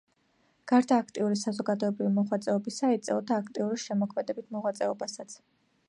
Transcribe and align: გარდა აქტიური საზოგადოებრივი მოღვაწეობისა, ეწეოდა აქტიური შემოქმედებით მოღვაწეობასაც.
გარდა 0.71 0.97
აქტიური 1.01 1.37
საზოგადოებრივი 1.41 2.11
მოღვაწეობისა, 2.15 2.91
ეწეოდა 2.97 3.39
აქტიური 3.43 3.79
შემოქმედებით 3.85 4.53
მოღვაწეობასაც. 4.57 5.39